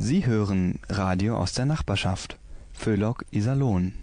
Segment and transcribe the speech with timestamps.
[0.00, 2.38] Sie hören Radio aus der Nachbarschaft.
[2.72, 3.94] Föhlock Iserlohn.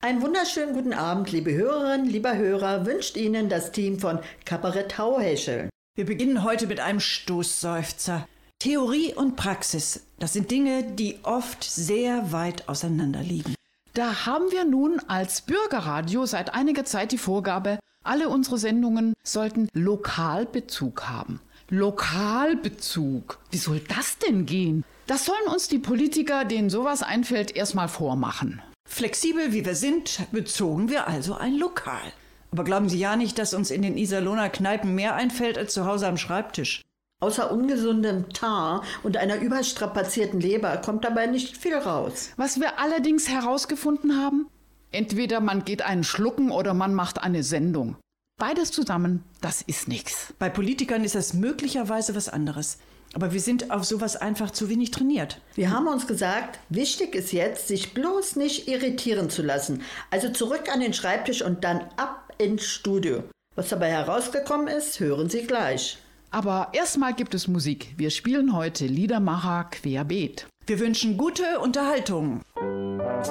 [0.00, 5.68] Einen wunderschönen guten Abend, liebe Hörerinnen, lieber Hörer, wünscht Ihnen das Team von Kabarett Tauhäschel.
[6.00, 8.26] Wir beginnen heute mit einem Stoßseufzer.
[8.58, 13.54] Theorie und Praxis, das sind Dinge, die oft sehr weit auseinander liegen.
[13.92, 19.68] Da haben wir nun als Bürgerradio seit einiger Zeit die Vorgabe, alle unsere Sendungen sollten
[19.74, 21.38] Lokalbezug haben.
[21.68, 23.38] Lokalbezug.
[23.50, 24.84] Wie soll das denn gehen?
[25.06, 28.62] Das sollen uns die Politiker, denen sowas einfällt, erstmal vormachen.
[28.88, 32.10] Flexibel wie wir sind, bezogen wir also ein Lokal.
[32.50, 35.86] Aber glauben Sie ja nicht, dass uns in den Iserlohner Kneipen mehr einfällt als zu
[35.86, 36.82] Hause am Schreibtisch.
[37.20, 42.30] Außer ungesundem Tar und einer überstrapazierten Leber kommt dabei nicht viel raus.
[42.36, 44.48] Was wir allerdings herausgefunden haben,
[44.90, 47.96] entweder man geht einen schlucken oder man macht eine Sendung.
[48.38, 50.32] Beides zusammen, das ist nichts.
[50.38, 52.78] Bei Politikern ist das möglicherweise was anderes.
[53.12, 55.42] Aber wir sind auf sowas einfach zu wenig trainiert.
[55.56, 59.82] Wir haben uns gesagt, wichtig ist jetzt, sich bloß nicht irritieren zu lassen.
[60.10, 63.22] Also zurück an den Schreibtisch und dann ab ins Studio.
[63.54, 65.98] Was dabei herausgekommen ist, hören Sie gleich.
[66.30, 67.94] Aber erstmal gibt es Musik.
[67.96, 70.46] Wir spielen heute Liedermacher querbeet.
[70.66, 72.40] Wir wünschen gute Unterhaltung.
[72.56, 73.30] Ich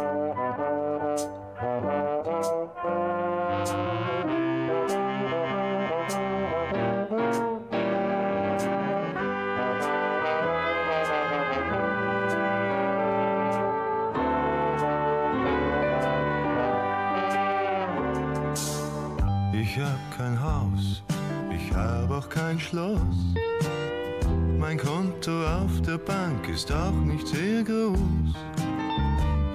[22.69, 22.99] Schloss.
[24.59, 27.97] Mein Konto auf der Bank ist auch nicht sehr groß.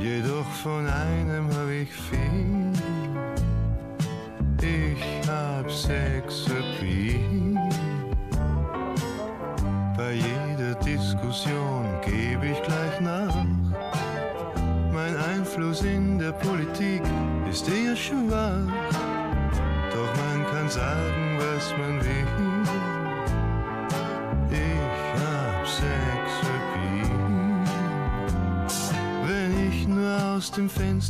[0.01, 1.49] Jedoch von einem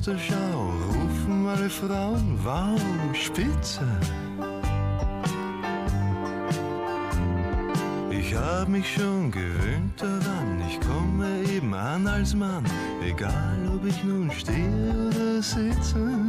[0.04, 2.78] Fenster schau, rufen alle Frauen, wow,
[3.14, 3.86] spitze.
[8.10, 12.64] Ich hab mich schon gewöhnt daran, ich komme eben an als Mann,
[13.02, 16.23] egal ob ich nun stehe oder sitze.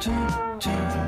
[0.00, 0.10] do,
[0.60, 1.05] do.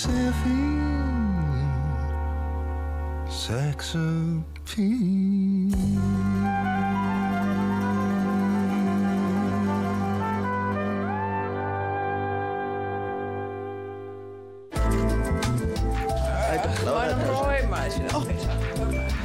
[0.00, 0.80] Ich hab sehr viel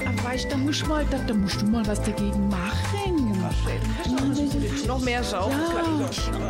[0.06, 2.84] Aber weißt, da musst, mal, da, da musst du mal was dagegen machen.
[4.95, 5.51] Noch mehr ich doch.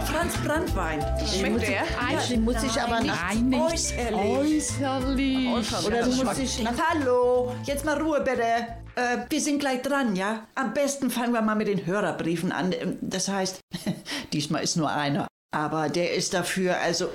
[0.05, 1.03] Franz Brandwein.
[1.25, 1.81] Schmeckt der?
[2.29, 3.33] Die muss ich aber nach.
[3.33, 4.13] Nein, nicht Äußerlich.
[4.13, 5.85] äußerlich.
[5.87, 6.63] Oder du musst dich.
[6.91, 8.43] Hallo, jetzt mal Ruhe bitte.
[8.43, 10.45] Äh, wir sind gleich dran, ja?
[10.53, 12.71] Am besten fangen wir mal mit den Hörerbriefen an.
[12.71, 13.61] Ähm, Das heißt,
[14.33, 15.27] diesmal ist nur einer.
[15.55, 17.09] Aber der ist dafür, also,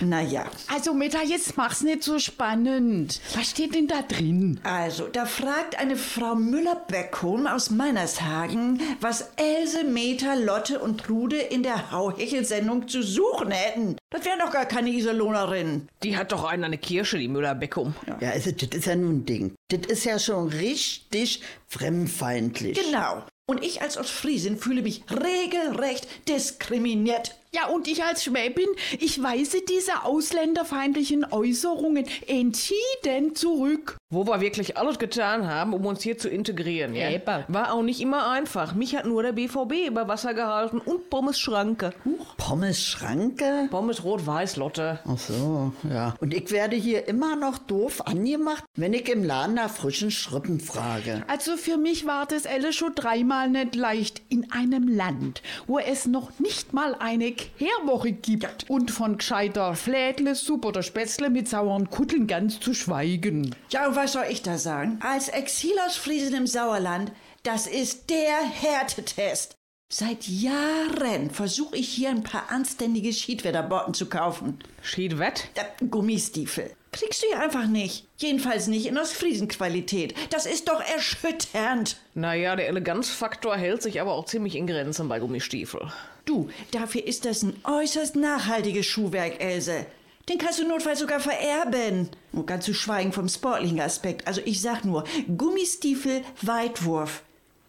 [0.00, 0.44] naja.
[0.70, 3.22] Also, Meta, jetzt mach's nicht so spannend.
[3.34, 4.60] Was steht denn da drin?
[4.64, 11.62] Also, da fragt eine Frau Müller-Beckholm aus Meinershagen, was Else, Meta, Lotte und Trude in
[11.62, 13.96] der Hauhechel-Sendung zu suchen hätten.
[14.10, 15.88] Das wären doch gar keine Iserlohnerinnen.
[16.02, 17.94] Die hat doch einen an der Kirsche, die Müller-Beckum.
[18.20, 19.54] Ja, also das ist ja nun ein Ding.
[19.68, 22.78] Das ist ja schon richtig fremdfeindlich.
[22.78, 23.24] Genau.
[23.46, 27.36] Und ich als Ostfriesin fühle mich regelrecht diskriminiert.
[27.54, 28.68] Ja, und ich als Schwäbin,
[28.98, 33.96] ich weise diese ausländerfeindlichen Äußerungen entschieden zurück.
[34.14, 36.94] Wo wir wirklich alles getan haben, um uns hier zu integrieren.
[36.94, 37.10] Ja?
[37.10, 37.44] Eben.
[37.48, 38.72] War auch nicht immer einfach.
[38.74, 41.92] Mich hat nur der BVB über Wasser gehalten und Pommes Schranke.
[42.36, 43.66] Pommes Schranke?
[43.72, 45.00] Pommes Rot-Weiß, Lotte.
[45.04, 46.14] Ach so, ja.
[46.20, 50.60] Und ich werde hier immer noch doof angemacht, wenn ich im Laden nach frischen Schrippen
[50.60, 51.24] frage.
[51.26, 56.06] Also für mich war das alles schon dreimal nicht leicht in einem Land, wo es
[56.06, 62.28] noch nicht mal eine Kehrwoche gibt und von gescheiter Flädlesuppe oder Spätzle mit sauren Kutteln
[62.28, 63.56] ganz zu schweigen.
[63.70, 64.98] Ja, und was soll ich da sagen?
[65.02, 67.12] Als Exilosfriesin im Sauerland,
[67.42, 69.56] das ist der Härtetest.
[69.92, 74.58] Seit Jahren versuche ich hier ein paar anständige Schiedwetterbotten zu kaufen.
[74.82, 75.48] Schied wett?
[75.54, 76.72] Äh, Gummistiefel.
[76.90, 78.06] Kriegst du hier einfach nicht.
[78.16, 80.14] Jedenfalls nicht in Ostfriesenqualität.
[80.30, 81.96] Das ist doch erschütternd.
[82.14, 85.92] Naja, der Eleganzfaktor hält sich aber auch ziemlich in Grenzen bei Gummistiefel.
[86.24, 89.86] Du, dafür ist das ein äußerst nachhaltiges Schuhwerk, Else.
[90.28, 92.08] Den kannst du notfalls sogar vererben.
[92.32, 94.26] Und ganz zu schweigen vom sportlichen Aspekt.
[94.26, 95.04] Also ich sag nur,
[95.36, 97.22] Gummistiefel Weitwurf.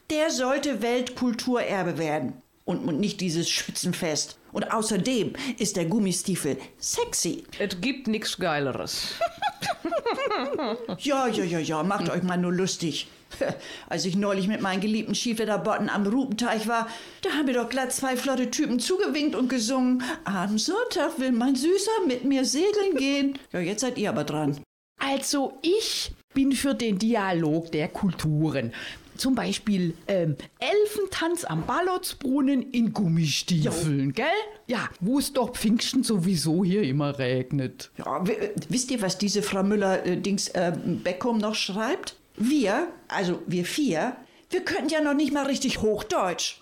[0.10, 2.42] Der sollte Weltkulturerbe werden.
[2.64, 4.38] Und, und nicht dieses Schützenfest.
[4.52, 7.44] Und außerdem ist der Gummistiefel sexy.
[7.60, 9.16] Es gibt nichts Geileres.
[11.00, 13.08] Ja, ja, ja, ja, macht euch mal nur lustig.
[13.90, 16.88] Als ich neulich mit meinen geliebten Skifederbotten am Rupenteich war,
[17.22, 21.56] da haben mir doch glatt zwei flotte Typen zugewinkt und gesungen, am Sonntag will mein
[21.56, 23.40] Süßer mit mir segeln gehen.
[23.52, 24.60] Ja, jetzt seid ihr aber dran.
[25.00, 28.74] Also ich bin für den Dialog der Kulturen.
[29.18, 34.26] Zum Beispiel ähm, Elfentanz am Ballotsbrunnen in Gummistiefeln, gell?
[34.68, 37.92] Ja, wo es doch Pfingsten sowieso hier immer regnet.
[37.98, 40.74] Ja, äh, wisst ihr, was diese Frau Müller-Dings äh,
[41.04, 42.18] Beckum noch schreibt?
[42.38, 44.18] Wir, also wir vier,
[44.50, 46.60] wir könnten ja noch nicht mal richtig Hochdeutsch.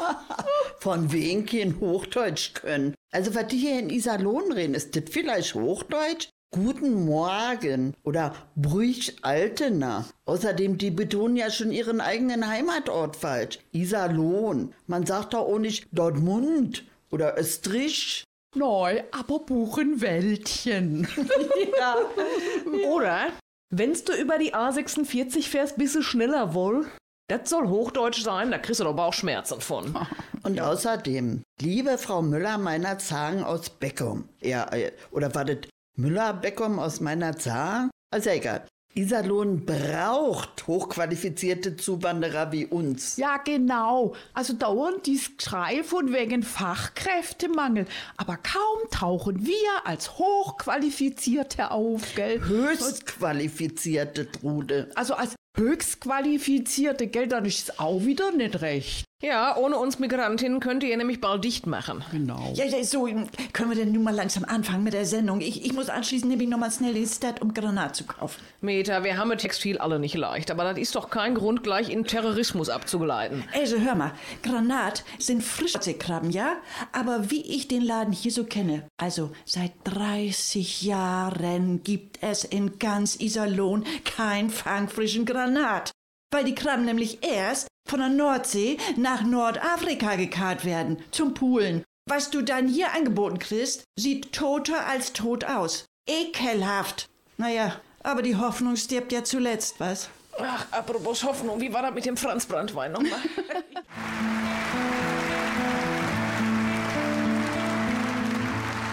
[0.80, 2.94] Von wem kein Hochdeutsch können.
[3.12, 6.28] Also, was die hier in Iserlohn reden, ist das vielleicht Hochdeutsch?
[6.50, 10.06] Guten Morgen oder Brüch Altena.
[10.24, 13.58] Außerdem, die betonen ja schon ihren eigenen Heimatort falsch.
[13.72, 14.74] Iserlohn.
[14.86, 18.24] Man sagt doch auch nicht Dortmund oder Österreich.
[18.54, 21.06] Neu, aber Buchenwäldchen.
[22.88, 23.32] Oder,
[23.70, 26.86] wenn's du über die A46 fährst, bist du schneller wohl.
[27.28, 29.96] Das soll Hochdeutsch sein, da kriegst du doch Bauchschmerzen von.
[30.44, 34.28] Und außerdem, liebe Frau Müller meiner Zagen aus Beckum.
[34.40, 35.58] Ja, äh, oder war das
[35.96, 37.90] Müller Beckum aus meiner Zagen?
[38.12, 38.64] Also egal.
[38.96, 43.18] Iserlohn braucht hochqualifizierte Zuwanderer wie uns.
[43.18, 44.14] Ja, genau.
[44.32, 47.84] Also dauernd dies Geschrei von wegen Fachkräftemangel.
[48.16, 52.40] Aber kaum tauchen wir als Hochqualifizierte auf, gell?
[52.40, 54.90] Höchst qualifizierte Trude.
[54.94, 57.28] Also als Höchstqualifizierte, gell?
[57.28, 59.04] Dann ist es auch wieder nicht recht.
[59.22, 62.04] Ja, ohne uns Migrantinnen könnt ihr nämlich bald dicht machen.
[62.12, 62.52] Genau.
[62.54, 63.08] Ja, ja, so,
[63.54, 65.40] können wir denn nun mal langsam anfangen mit der Sendung?
[65.40, 68.42] Ich, ich muss anschließend nämlich nochmal schnell in die Stadt, um Granat zu kaufen.
[68.60, 71.88] Meta, wir haben mit Textil alle nicht leicht, aber das ist doch kein Grund, gleich
[71.88, 73.42] in Terrorismus abzugleiten.
[73.54, 74.12] Also hör mal,
[74.42, 76.56] Granat sind Frischseekrabben, ja?
[76.92, 82.78] Aber wie ich den Laden hier so kenne, also seit 30 Jahren gibt es in
[82.78, 85.92] ganz Iserlohn kein fangfrischen Granat.
[86.32, 91.84] Weil die Krabben nämlich erst von der Nordsee nach Nordafrika gekarrt werden, zum Poolen.
[92.08, 95.86] Was du dann hier angeboten kriegst, sieht toter als tot aus.
[96.08, 97.08] Ekelhaft.
[97.36, 100.08] Naja, aber die Hoffnung stirbt ja zuletzt, was?
[100.38, 103.10] Ach, apropos Hoffnung, wie war das mit dem Franz Brandwein nochmal?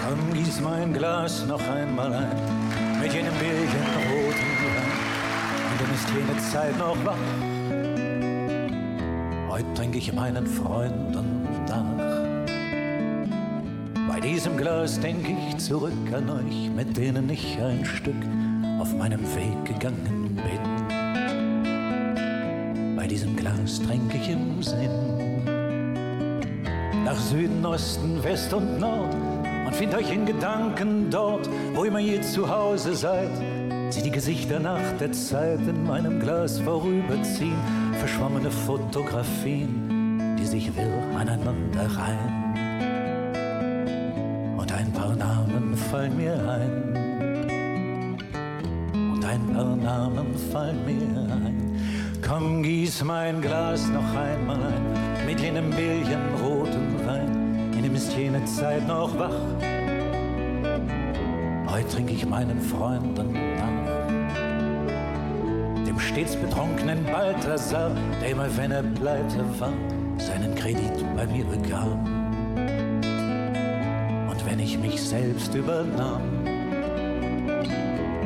[0.08, 4.13] Komm, gieß mein Glas noch einmal ein, mit jenem Bierchen.
[5.84, 7.18] Dann ist jene Zeit noch wach.
[9.50, 11.84] Heute trinke ich meinen Freunden nach.
[14.08, 18.16] Bei diesem Glas denk ich zurück an euch, mit denen ich ein Stück
[18.80, 20.62] auf meinem Weg gegangen bin.
[22.96, 25.44] Bei diesem Glas trink ich im Sinn
[27.04, 29.14] nach Süden, Osten, West und Nord
[29.66, 33.53] und find euch in Gedanken dort, wo immer ihr zu Hause seid.
[33.94, 37.60] Sieh die Gesichter nach der Zeit in meinem Glas vorüberziehen,
[38.00, 42.58] verschwommene Fotografien, die sich wirr aneinander reihen.
[44.58, 46.96] Und ein paar Namen fallen mir ein.
[48.96, 51.80] Und ein paar Namen fallen mir ein.
[52.28, 55.72] Komm, gieß mein Glas noch einmal ein, mit jenem
[56.44, 59.38] roten Wein, in dem ist jene Zeit noch wach.
[61.68, 63.53] Heute trinke ich meinen Freunden
[66.14, 67.90] stets betrunkenen Balthasar,
[68.22, 69.74] der immer, wenn er pleite war,
[70.20, 72.06] seinen Kredit bei mir bekam.
[74.30, 76.22] Und wenn ich mich selbst übernahm,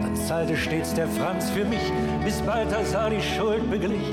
[0.01, 1.94] dann zahlte stets der Franz für mich,
[2.25, 4.03] bis Balthasar die Schuld beglich.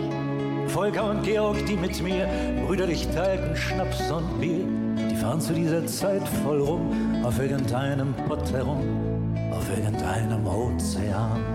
[0.68, 2.28] Volker und Georg, die mit mir
[2.64, 4.64] brüderlich teilten Schnaps und Bier,
[5.10, 9.14] die fahren zu dieser Zeit voll rum auf irgendeinem Pott herum
[9.50, 11.53] auf irgendeinem Ozean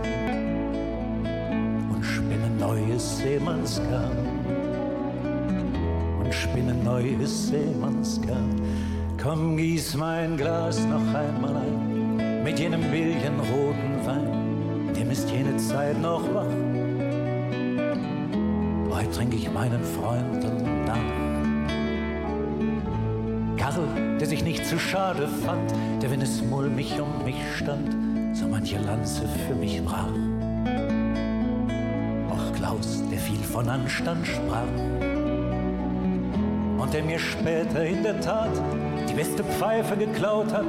[3.21, 4.17] Seemannsgarn
[6.19, 8.61] und spinnen neues Seemannsgarn.
[9.21, 15.99] Komm, gieß mein Glas noch einmal ein mit jenem roten Wein, dem ist jene Zeit
[16.01, 16.45] noch wach.
[18.89, 20.95] Heute trinke ich meinen Freunden nach.
[23.57, 27.93] Karl, der sich nicht zu schade fand, der, wenn es mulmig um mich stand,
[28.33, 30.28] so manche Lanze für mich brach.
[33.59, 34.71] Von Anstand sprach
[36.77, 38.51] und der mir später in der Tat
[39.09, 40.63] die beste Pfeife geklaut hat.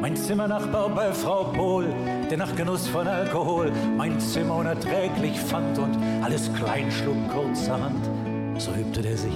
[0.00, 1.88] Mein Zimmernachbar bei Frau Pohl,
[2.30, 8.08] der nach Genuss von Alkohol mein Zimmer unerträglich fand und alles klein schlug kurzerhand,
[8.56, 9.34] so übte der sich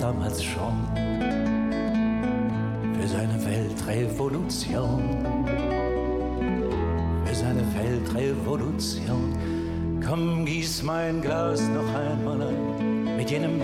[0.00, 0.88] damals schon
[2.98, 5.36] für seine Weltrevolution
[7.32, 9.55] seine Weltrevolution.
[10.06, 13.60] Komm, gieß mein Glas noch einmal ein mit jenem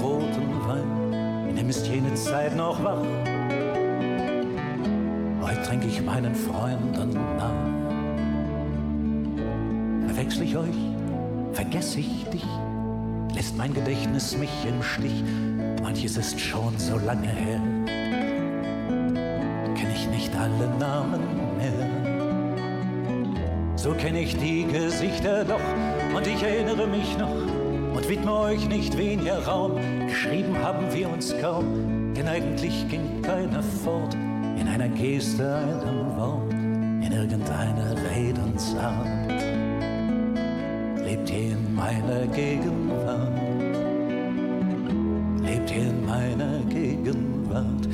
[0.00, 3.02] roten Wein, in dem ist jene Zeit noch wach.
[5.42, 7.66] Heute trinke ich meinen Freunden nach.
[10.06, 10.76] Verwechsel ich euch,
[11.52, 12.46] vergesse ich dich,
[13.34, 15.24] lässt mein Gedächtnis mich im Stich.
[15.82, 17.60] Manches ist schon so lange her,
[19.74, 21.41] kenn ich nicht alle Namen
[23.82, 25.60] so kenne ich die Gesichter doch
[26.14, 27.34] und ich erinnere mich noch
[27.94, 29.72] und widme euch nicht weniger Raum.
[30.06, 34.14] Geschrieben haben wir uns kaum, denn eigentlich ging keiner fort
[34.56, 39.32] in einer Geste, einem Wort, in irgendeiner Redensart.
[41.04, 43.32] Lebt ihr in meiner Gegenwart?
[45.42, 47.88] Lebt ihr in meiner Gegenwart?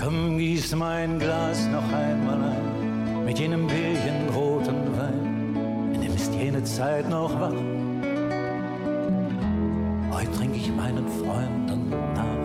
[0.00, 2.76] Komm, gieß mein Glas noch einmal ein
[3.26, 4.25] mit jenem jene
[6.76, 7.54] Zeit noch wach.
[10.14, 12.36] Heute trinke ich meinen Freunden nach.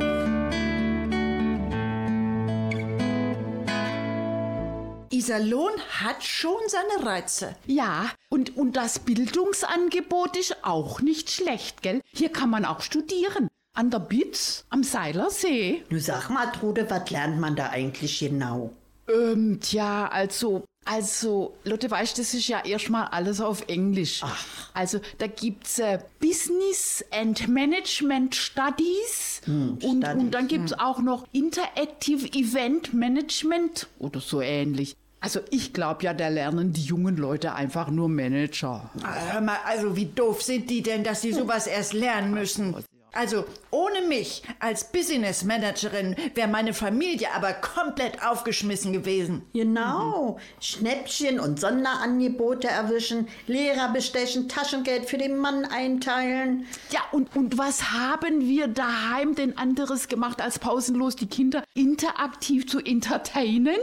[5.10, 7.58] Iserlohn hat schon seine Reize.
[7.68, 12.00] Ja, und, und das Bildungsangebot ist auch nicht schlecht, gell?
[12.14, 13.50] Hier kann man auch studieren.
[13.74, 15.84] An der Bitz, am Seilersee.
[15.90, 18.72] Du sag mal, Trude, was lernt man da eigentlich genau?
[19.10, 24.22] Ähm, tja, also also, Lotte, weißt das ist ja erstmal alles auf Englisch.
[24.24, 24.46] Ach.
[24.74, 30.24] Also, da gibt's äh, Business and Management Studies hm, und, Studies.
[30.24, 30.80] und dann gibt's hm.
[30.80, 34.96] auch noch Interactive Event Management oder so ähnlich.
[35.24, 38.90] Also ich glaube ja, da lernen die jungen Leute einfach nur Manager.
[39.32, 42.76] Hör mal, also wie doof sind die denn, dass sie sowas erst lernen müssen?
[43.14, 49.42] Also ohne mich als Business Managerin wäre meine Familie aber komplett aufgeschmissen gewesen.
[49.54, 50.34] Genau.
[50.34, 50.62] Mhm.
[50.62, 56.66] Schnäppchen und Sonderangebote erwischen, Lehrer bestechen, Taschengeld für den Mann einteilen.
[56.92, 62.68] Ja, und, und was haben wir daheim denn anderes gemacht, als pausenlos die Kinder interaktiv
[62.68, 63.78] zu entertainen?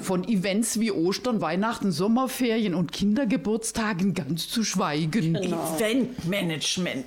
[0.00, 5.34] Von Events wie Ostern, Weihnachten, Sommerferien und Kindergeburtstagen ganz zu schweigen.
[5.34, 5.76] Genau.
[5.76, 7.06] Eventmanagement.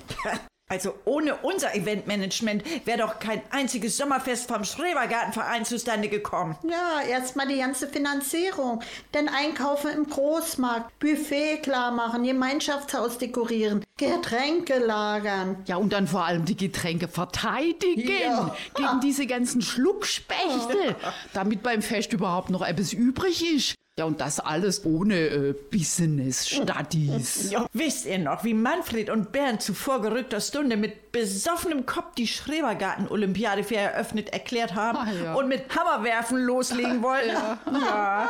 [0.73, 6.57] Also ohne unser Eventmanagement wäre doch kein einziges Sommerfest vom Schrebergartenverein zustande gekommen.
[6.67, 8.81] Ja, erstmal die ganze Finanzierung.
[9.13, 15.57] Denn Einkaufen im Großmarkt, Buffet klar machen, Gemeinschaftshaus dekorieren, Getränke lagern.
[15.67, 18.55] Ja, und dann vor allem die Getränke verteidigen ja.
[18.73, 20.95] gegen diese ganzen Schluckspechte,
[21.33, 23.75] damit beim Fest überhaupt noch etwas übrig ist.
[23.97, 27.51] Ja, und das alles ohne äh, Business Studies.
[27.51, 32.27] Ja, wisst ihr noch, wie Manfred und Bernd zu vorgerückter Stunde mit besoffenem Kopf die
[32.27, 35.33] Schrebergarten-Olympiade für eröffnet erklärt haben Ah, ja.
[35.35, 37.29] und mit Hammerwerfen loslegen wollten.
[37.71, 38.29] ja.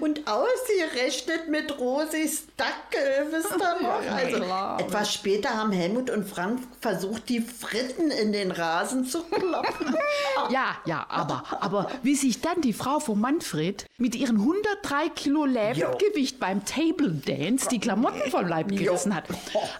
[0.00, 4.16] Und ausgerechnet mit Rosis Dackel, wisst ihr noch?
[4.16, 4.80] Also, klar.
[4.80, 9.94] etwas später haben Helmut und Frank versucht, die Fritten in den Rasen zu kloppen.
[10.50, 15.44] Ja, ja, aber, aber wie sich dann die Frau von Manfred mit ihren 103 Kilo
[15.44, 19.24] Lebengewicht beim Table Dance die Klamotten vom Leib gerissen hat.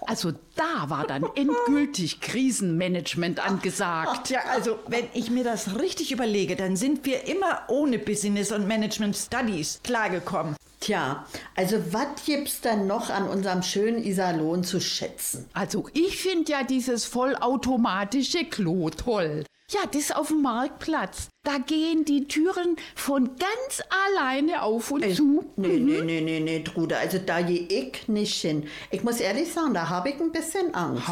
[0.06, 4.30] Also da war dann endgültig Krisenmanagement angesagt.
[4.30, 8.66] Ja, also wenn ich mir das richtig überlege, dann sind wir immer ohne Business und
[8.66, 10.56] Management Studies klargekommen.
[10.80, 15.49] Tja, also was gibt's denn noch an unserem schönen Iserlohn zu schätzen?
[15.52, 19.44] Also ich finde ja dieses vollautomatische Klo toll.
[19.70, 21.28] Ja, das auf dem Marktplatz.
[21.46, 25.44] Da gehen die Türen von ganz alleine auf und zu.
[25.54, 28.66] Nee, nee, nee, nee, nee, Trude, also da gehe ich nicht hin.
[28.90, 31.04] Ich muss ehrlich sagen, da habe ich ein bisschen Angst.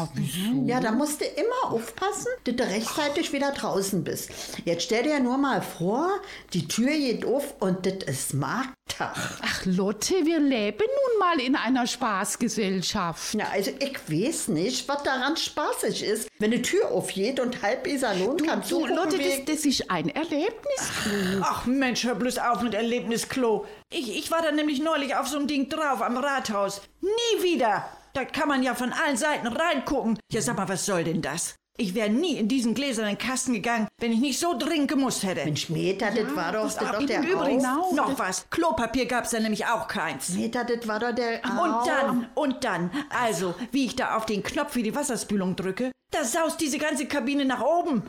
[0.65, 4.29] Ja, da musst du immer aufpassen, dass du rechtzeitig wieder draußen bist.
[4.65, 6.09] Jetzt stell dir nur mal vor,
[6.51, 9.15] die Tür geht auf und das ist Markttag.
[9.41, 13.35] Ach Lotte, wir leben nun mal in einer Spaßgesellschaft.
[13.35, 17.87] Ja, also ich weiß nicht, was daran spaßig ist, wenn die Tür aufgeht und halb
[17.87, 21.41] Iserlohn kann Du, zugucken Lotte, das, das ist ein Erlebnis.
[21.41, 23.65] Ach Mensch, hör bloß auf mit Erlebnisklo.
[23.91, 26.81] Ich, ich war da nämlich neulich auf so einem Ding drauf am Rathaus.
[27.01, 27.85] Nie wieder.
[28.13, 30.17] Da kann man ja von allen Seiten reingucken.
[30.31, 31.55] Ja, sag mal, was soll denn das?
[31.77, 35.43] Ich wäre nie in diesen gläsernen Kasten gegangen, wenn ich nicht so dringend gemusst hätte.
[35.43, 38.49] Mensch, Meter, das war doch, das doch der Übrigens, Auf- noch was.
[38.49, 40.29] Klopapier gab's da nämlich auch keins.
[40.29, 44.41] Meter, das war doch der Und dann, und dann, also, wie ich da auf den
[44.41, 48.03] Knopf für die Wasserspülung drücke, da saust diese ganze Kabine nach oben.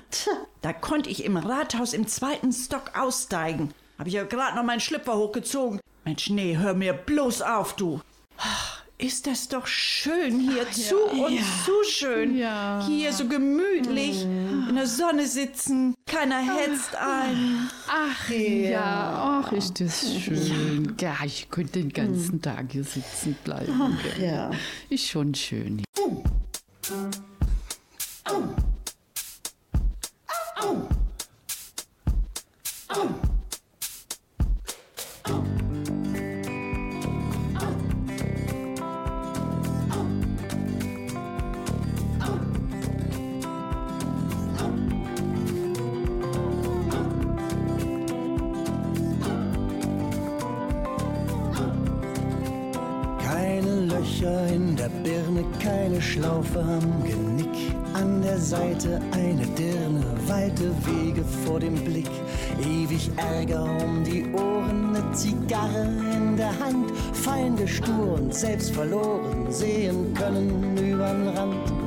[0.63, 3.75] Da konnte ich im Rathaus im zweiten Stock aussteigen.
[3.99, 5.81] Hab ich ja gerade noch meinen Schlüpfer hochgezogen.
[6.05, 8.01] Mensch, nee, hör mir bloß auf, du.
[8.99, 12.37] Ach, Ist das doch schön hier, zu und zu schön.
[12.37, 12.85] Ja.
[12.87, 17.69] Hier so gemütlich, in der Sonne sitzen, keiner hetzt ein.
[17.89, 20.95] Ach ja, ach, ist das schön.
[21.01, 23.99] Ja, ich könnte den ganzen Tag hier sitzen bleiben.
[24.03, 24.29] gell.
[24.29, 24.51] Ja.
[24.89, 25.83] Ist schon schön.
[32.97, 33.26] Keine
[56.01, 57.75] Schlaufe am Genick.
[57.95, 62.11] An der Seite eine Dirne, weite Wege vor dem Blick.
[62.61, 66.93] Ewig Ärger um die Ohren, ne Zigarre in der Hand.
[67.13, 71.86] Feinde stur und selbst verloren, sehen können übern Rand.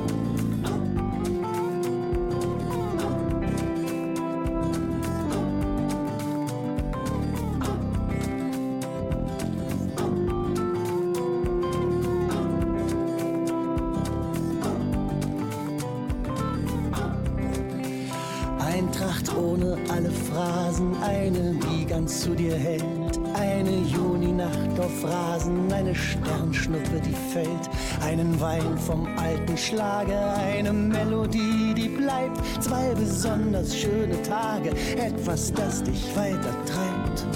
[28.90, 32.40] Vom alten Schlager, eine Melodie, die bleibt.
[32.60, 37.26] Zwei besonders schöne Tage, etwas, das dich weiter treibt.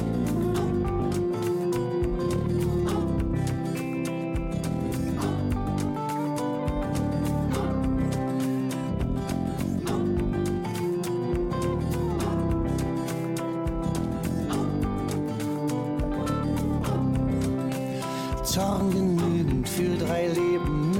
[18.42, 20.43] Zorn genügend für drei Leben,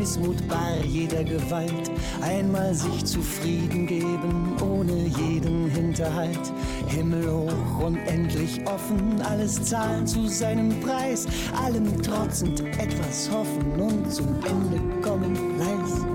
[0.04, 1.90] Missmut bar jeder Gewalt.
[2.20, 6.52] Einmal sich zufrieden geben, ohne jeden Hinterhalt.
[6.88, 11.26] Himmel hoch und endlich offen, alles zahlen zu seinem Preis.
[11.64, 16.13] Allem trotzend etwas hoffen und zum Ende kommen leis.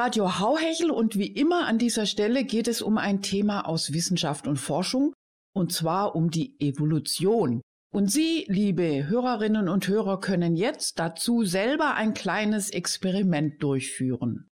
[0.00, 4.46] Radio Hauhechel und wie immer an dieser Stelle geht es um ein Thema aus Wissenschaft
[4.46, 5.12] und Forschung
[5.54, 7.60] und zwar um die Evolution.
[7.92, 14.48] Und Sie, liebe Hörerinnen und Hörer, können jetzt dazu selber ein kleines Experiment durchführen.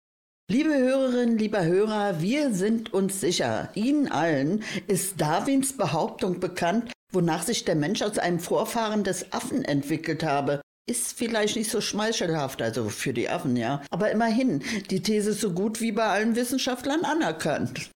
[0.52, 7.44] Liebe Hörerinnen, lieber Hörer, wir sind uns sicher, Ihnen allen ist Darwins Behauptung bekannt, wonach
[7.44, 10.60] sich der Mensch aus einem Vorfahren des Affen entwickelt habe.
[10.90, 13.82] Ist vielleicht nicht so schmeichelhaft, also für die Affen, ja.
[13.90, 17.90] Aber immerhin, die These ist so gut wie bei allen Wissenschaftlern anerkannt.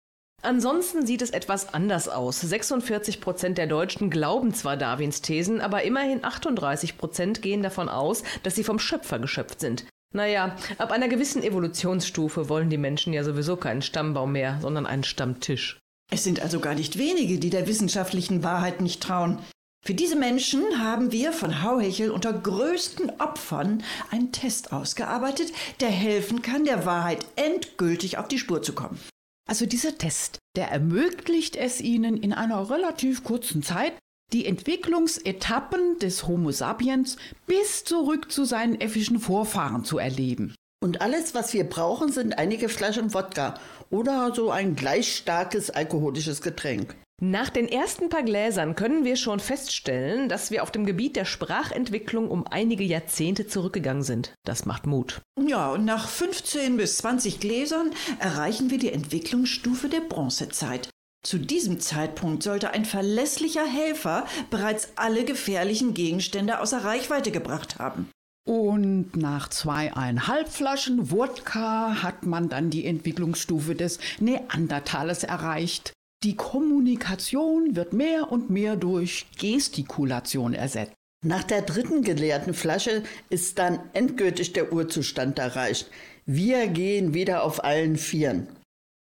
[0.42, 2.40] Ansonsten sieht es etwas anders aus.
[2.40, 8.24] 46 Prozent der Deutschen glauben zwar Darwins Thesen, aber immerhin 38 Prozent gehen davon aus,
[8.42, 9.84] dass sie vom Schöpfer geschöpft sind.
[10.12, 15.04] Naja, ab einer gewissen Evolutionsstufe wollen die Menschen ja sowieso keinen Stammbaum mehr, sondern einen
[15.04, 15.78] Stammtisch.
[16.10, 19.38] Es sind also gar nicht wenige, die der wissenschaftlichen Wahrheit nicht trauen.
[19.82, 26.42] Für diese Menschen haben wir von Hauhechel unter größten Opfern einen Test ausgearbeitet, der helfen
[26.42, 29.00] kann, der Wahrheit endgültig auf die Spur zu kommen.
[29.48, 33.94] Also dieser Test, der ermöglicht es Ihnen in einer relativ kurzen Zeit,
[34.32, 37.16] die Entwicklungsetappen des Homo sapiens
[37.46, 40.54] bis zurück zu seinen äffischen Vorfahren zu erleben.
[40.82, 43.58] Und alles, was wir brauchen, sind einige Flaschen Wodka
[43.90, 46.94] oder so ein gleich starkes alkoholisches Getränk.
[47.22, 51.26] Nach den ersten paar Gläsern können wir schon feststellen, dass wir auf dem Gebiet der
[51.26, 54.32] Sprachentwicklung um einige Jahrzehnte zurückgegangen sind.
[54.46, 55.20] Das macht Mut.
[55.38, 60.88] Ja, und nach 15 bis 20 Gläsern erreichen wir die Entwicklungsstufe der Bronzezeit.
[61.22, 68.08] Zu diesem Zeitpunkt sollte ein verlässlicher Helfer bereits alle gefährlichen Gegenstände außer Reichweite gebracht haben.
[68.48, 75.92] Und nach zweieinhalb Flaschen Wodka hat man dann die Entwicklungsstufe des Neandertalers erreicht.
[76.22, 80.92] Die Kommunikation wird mehr und mehr durch Gestikulation ersetzt.
[81.24, 85.90] Nach der dritten geleerten Flasche ist dann endgültig der Urzustand erreicht.
[86.26, 88.48] Wir gehen wieder auf allen Vieren.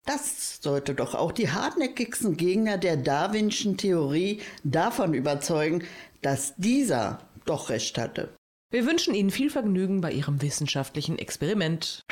[0.06, 5.84] Das sollte doch auch die hartnäckigsten Gegner der Darwinschen Theorie davon überzeugen,
[6.22, 8.36] dass dieser doch recht hatte.
[8.72, 12.04] Wir wünschen Ihnen viel Vergnügen bei Ihrem wissenschaftlichen Experiment.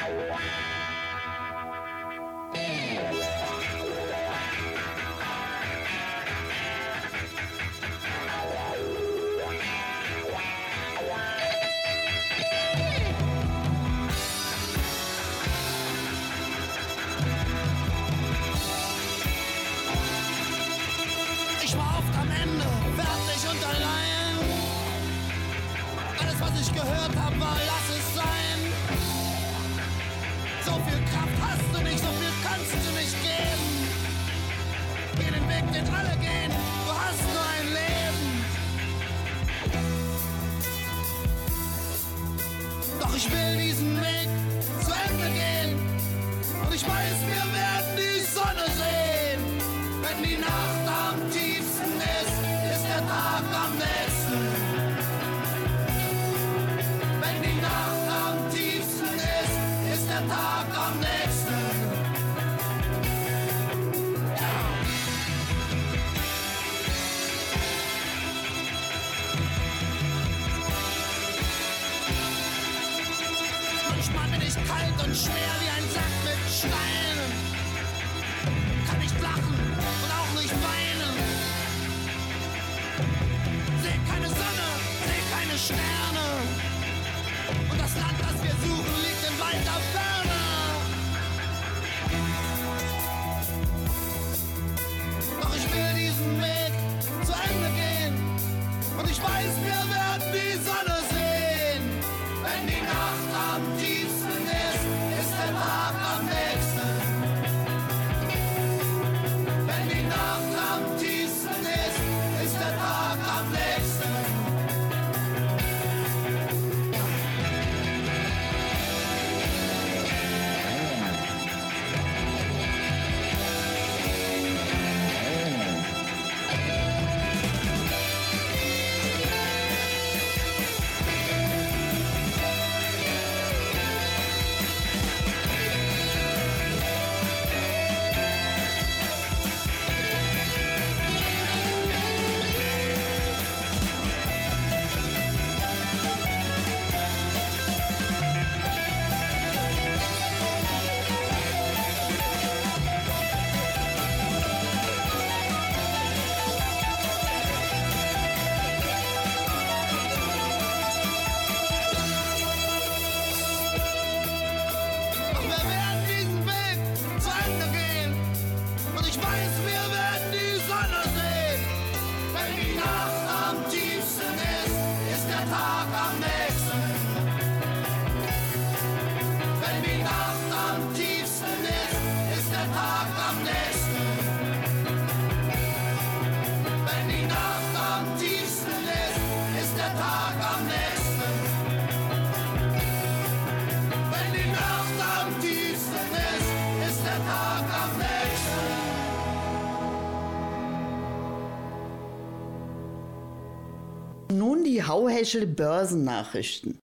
[205.10, 206.78] Hauhäschel Börsennachrichten.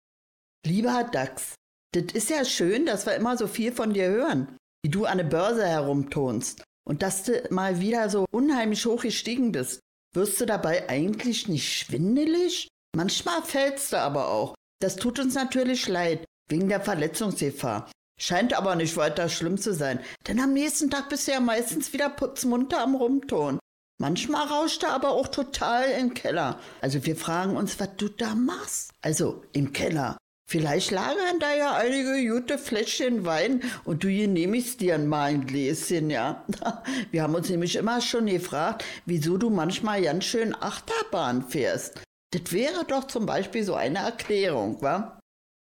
[0.66, 1.54] Lieber Dachs,
[1.94, 5.20] das ist ja schön, dass wir immer so viel von dir hören, wie du an
[5.20, 9.80] der Börse herumtonst und dass du mal wieder so unheimlich hoch gestiegen bist.
[10.16, 12.68] Wirst du dabei eigentlich nicht schwindelig?
[12.96, 14.56] Manchmal fällst du aber auch.
[14.82, 17.92] Das tut uns natürlich leid, wegen der Verletzungsgefahr.
[18.20, 21.94] Scheint aber nicht weiter schlimm zu sein, denn am nächsten Tag bist du ja meistens
[21.94, 23.60] wieder putzmunter am Rumton.
[23.98, 26.60] Manchmal rauscht er aber auch total im Keller.
[26.82, 28.92] Also wir fragen uns, was du da machst.
[29.02, 30.18] Also im Keller.
[30.48, 36.12] Vielleicht lagern da ja einige gute Fläschchen Wein und du genehmigst dir mal ein Gläschen,
[36.12, 36.46] ja.
[37.12, 42.00] Wir haben uns nämlich immer schon gefragt, wieso du manchmal ganz schön Achterbahn fährst.
[42.32, 45.20] Das wäre doch zum Beispiel so eine Erklärung, wa?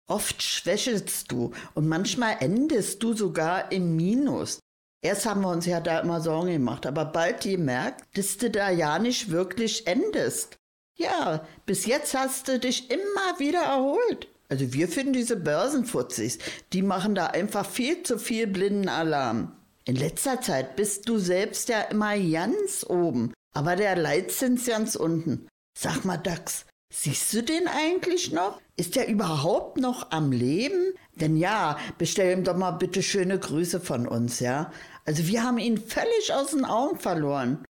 [0.09, 4.61] Oft schwächelst du und manchmal endest du sogar im Minus.
[5.03, 8.71] Erst haben wir uns ja da immer Sorgen gemacht, aber bald gemerkt, dass du da
[8.71, 10.59] ja nicht wirklich endest.
[10.97, 14.29] Ja, bis jetzt hast du dich immer wieder erholt.
[14.51, 16.39] Also wir finden diese Börsenfutzis,
[16.73, 19.57] die machen da einfach viel zu viel blinden Alarm.
[19.87, 25.49] In letzter Zeit bist du selbst ja immer ganz oben, aber der Leitzins ganz unten.
[25.79, 28.61] Sag mal, Dax, siehst du den eigentlich noch?
[28.77, 30.93] Ist der überhaupt noch am Leben?
[31.15, 34.73] Denn ja, bestell ihm doch mal bitte schöne Grüße von uns, ja?
[35.11, 37.65] Also wir haben ihn völlig aus den Augen verloren.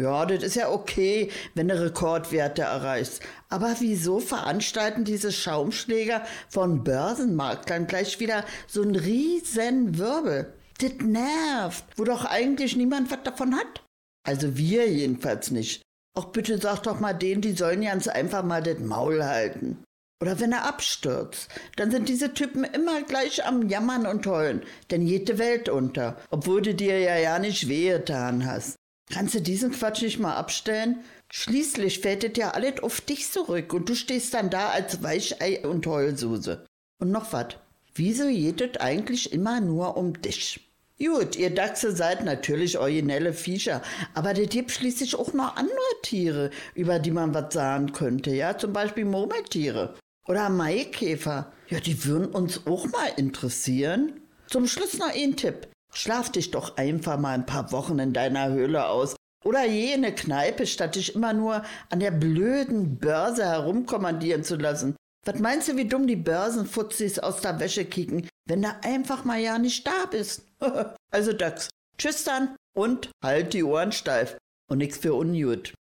[0.00, 3.20] Ja, das ist ja okay, wenn du Rekordwerte erreichst.
[3.48, 10.54] Aber wieso veranstalten diese Schaumschläger von Börsenmaklern gleich wieder so einen riesen Wirbel?
[10.78, 13.82] Das nervt, wo doch eigentlich niemand was davon hat.
[14.24, 15.82] Also wir jedenfalls nicht.
[16.16, 19.82] Auch bitte sag doch mal denen, die sollen ganz einfach mal das Maul halten.
[20.24, 25.06] Oder wenn er abstürzt, dann sind diese Typen immer gleich am Jammern und Heulen, denn
[25.06, 28.76] jede Welt unter, obwohl du dir ja ja nicht wehgetan hast.
[29.12, 31.04] Kannst du diesen Quatsch nicht mal abstellen?
[31.30, 35.86] Schließlich fällt ja alles auf dich zurück und du stehst dann da als Weichei und
[35.86, 36.64] Heulsuse.
[36.98, 37.56] Und noch was.
[37.94, 40.58] Wieso es eigentlich immer nur um dich?
[40.98, 43.82] Gut, ihr Dachse seid natürlich originelle Viecher,
[44.14, 48.56] aber der gibt schließlich auch noch andere Tiere, über die man was sagen könnte, ja,
[48.56, 49.94] zum Beispiel Murmeltiere
[50.26, 51.52] oder Maikäfer.
[51.68, 54.20] Ja, die würden uns auch mal interessieren.
[54.46, 55.68] Zum Schluss noch ein Tipp.
[55.92, 59.16] Schlaf dich doch einfach mal ein paar Wochen in deiner Höhle aus.
[59.44, 64.96] Oder jene Kneipe, statt dich immer nur an der blöden Börse herumkommandieren zu lassen.
[65.26, 69.38] Was meinst du, wie dumm die Börsenfutzis aus der Wäsche kicken, wenn du einfach mal
[69.38, 70.46] ja nicht da bist?
[71.10, 74.36] also Dax, tschüss dann und halt die Ohren steif
[74.70, 75.74] und nix für ungut.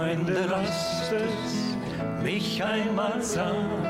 [0.00, 3.84] Freunde, lasst es mich einmal sagen,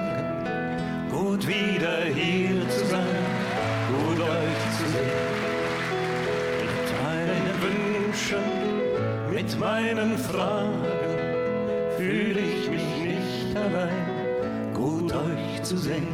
[1.09, 3.25] gut wieder hier zu sein,
[3.93, 5.31] gut euch zu sehen.
[6.67, 10.85] Mit meinen Wünschen, mit meinen Fragen
[11.97, 16.09] fühle ich mich nicht allein, gut euch zu sehen.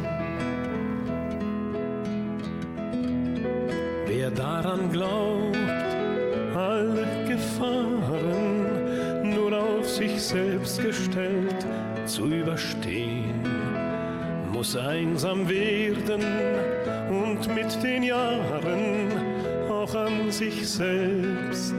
[4.05, 5.57] Wer daran glaubt,
[6.55, 6.96] alle
[10.17, 11.65] sich selbst gestellt
[12.05, 13.43] zu überstehen,
[14.51, 16.23] muss einsam werden
[17.09, 19.11] und mit den Jahren
[19.69, 21.75] auch an sich selbst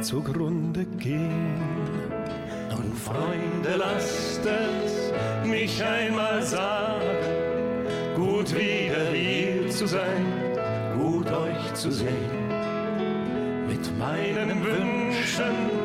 [0.00, 1.60] zugrunde gehen.
[2.70, 5.12] Nun, Freunde, lasst es
[5.44, 7.00] mich einmal sagen,
[8.14, 10.24] gut wieder hier zu sein,
[10.96, 12.48] gut euch zu sehen,
[13.66, 15.75] mit meinen Wünschen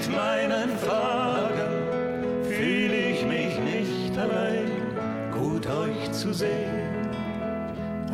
[0.00, 4.70] mit meinen Fragen fühle ich mich nicht allein,
[5.30, 7.10] gut euch zu sehen.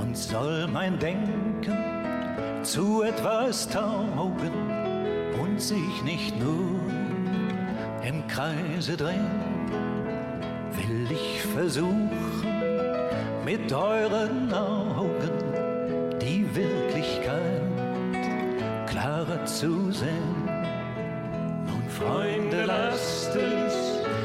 [0.00, 1.76] Und soll mein Denken
[2.62, 4.52] zu etwas taugen
[5.40, 6.80] und sich nicht nur
[8.02, 9.30] im Kreise drehen,
[10.72, 12.10] will ich versuchen,
[13.44, 17.62] mit euren Augen die Wirklichkeit
[18.88, 20.45] klarer zu sehen.
[22.06, 23.74] Freunde, lasst es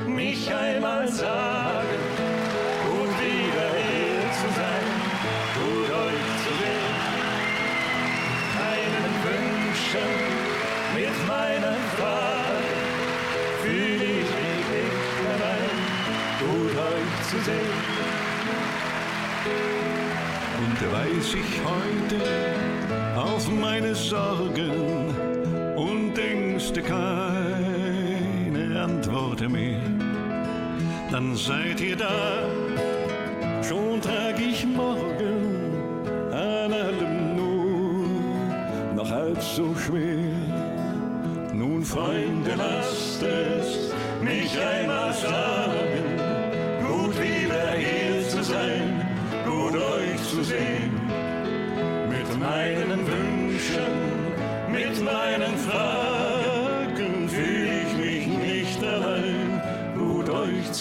[0.07, 2.01] mich einmal sagen,
[2.85, 4.87] gut wieder hier zu sein,
[5.57, 6.97] gut euch zu sehen.
[8.61, 10.13] Meinen Wünschen,
[10.93, 12.81] mit meinen Fragen
[13.63, 15.77] fühle ich mich nicht allein,
[16.39, 17.81] gut euch zu sehen.
[20.63, 22.19] Und weiß ich heute
[23.19, 25.31] auf meine Sorgen
[25.75, 27.40] und Ängste keine
[28.89, 29.79] Worte mehr.
[31.11, 32.49] Dann seid ihr da,
[33.61, 35.10] schon trag ich morgen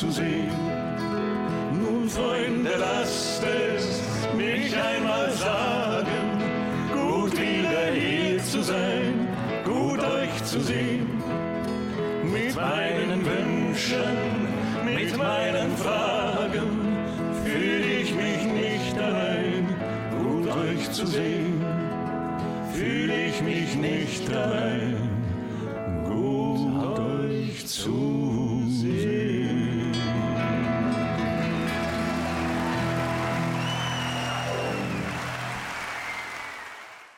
[0.01, 0.49] zu sehen.
[1.79, 3.87] Nun, Freunde, lasst es
[4.35, 6.23] mich einmal sagen,
[6.91, 9.29] gut wieder hier zu sein,
[9.63, 11.23] gut euch zu sehen.
[12.25, 14.17] Mit meinen Wünschen,
[14.87, 16.71] mit meinen Fragen
[17.45, 19.69] fühl ich mich nicht allein,
[20.19, 21.63] gut euch zu sehen.
[22.73, 24.90] Fühl ich mich nicht allein,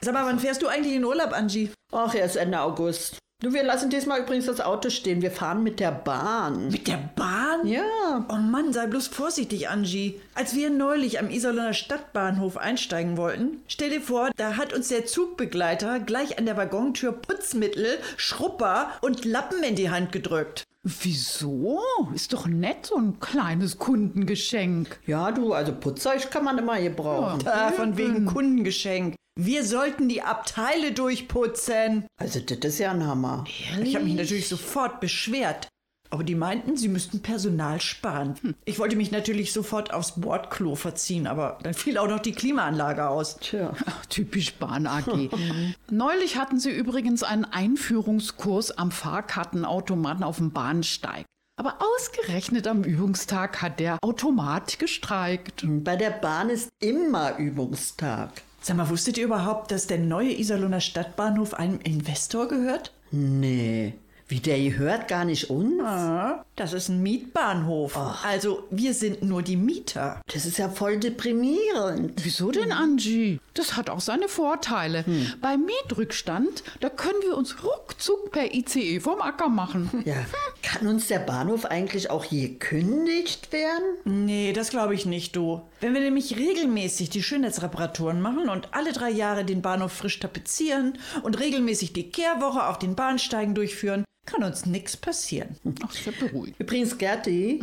[0.04, 1.70] Sag mal, wann fährst du eigentlich in Urlaub, Angie?
[1.92, 3.18] Ach, erst Ende August.
[3.40, 5.22] Du, wir lassen diesmal übrigens das Auto stehen.
[5.22, 6.68] Wir fahren mit der Bahn.
[6.68, 7.66] Mit der Bahn?
[7.66, 8.24] Ja.
[8.28, 10.20] Oh Mann, sei bloß vorsichtig, Angie.
[10.34, 15.06] Als wir neulich am Iserlohner Stadtbahnhof einsteigen wollten, stell dir vor, da hat uns der
[15.06, 20.64] Zugbegleiter gleich an der Waggontür Putzmittel, Schrupper und Lappen in die Hand gedrückt.
[20.82, 21.80] Wieso?
[22.12, 24.98] Ist doch nett, so ein kleines Kundengeschenk.
[25.06, 27.40] Ja, du, also Putzzeug kann man immer gebrauchen.
[27.44, 29.14] Da, von wegen Kundengeschenk.
[29.34, 32.06] Wir sollten die Abteile durchputzen.
[32.18, 33.44] Also, das ist ja ein Hammer.
[33.82, 35.68] Ich habe mich natürlich sofort beschwert.
[36.10, 38.34] Aber die meinten, sie müssten Personal sparen.
[38.42, 38.54] Hm.
[38.66, 43.08] Ich wollte mich natürlich sofort aufs Bordklo verziehen, aber dann fiel auch noch die Klimaanlage
[43.08, 43.38] aus.
[43.38, 43.72] Tja.
[43.86, 45.30] Ach, typisch Bahn AG.
[45.90, 51.24] Neulich hatten sie übrigens einen Einführungskurs am Fahrkartenautomaten auf dem Bahnsteig.
[51.56, 55.64] Aber ausgerechnet am Übungstag hat der Automat gestreikt.
[55.66, 58.42] Bei der Bahn ist immer Übungstag.
[58.62, 62.92] Sag mal, wusstet ihr überhaupt, dass der neue Iserlohner Stadtbahnhof einem Investor gehört?
[63.10, 63.94] Nee.
[64.28, 65.82] Wie der gehört gar nicht uns?
[65.82, 67.96] Ah, das ist ein Mietbahnhof.
[68.24, 70.20] Also wir sind nur die Mieter.
[70.32, 72.22] Das ist ja voll deprimierend.
[72.22, 73.40] Wieso denn, Angie?
[73.54, 75.04] Das hat auch seine Vorteile.
[75.40, 79.90] Bei Mietrückstand, da können wir uns ruckzuck per ICE vom Acker machen.
[80.04, 80.16] Ja.
[80.62, 83.84] Kann uns der Bahnhof eigentlich auch gekündigt werden?
[84.04, 85.62] Nee, das glaube ich nicht, du.
[85.80, 90.98] Wenn wir nämlich regelmäßig die Schönheitsreparaturen machen und alle drei Jahre den Bahnhof frisch tapezieren
[91.22, 95.56] und regelmäßig die Kehrwoche auf den Bahnsteigen durchführen, kann uns nichts passieren.
[95.84, 96.58] Ach, ist ja beruhigt.
[96.58, 97.60] Übrigens, Gerti,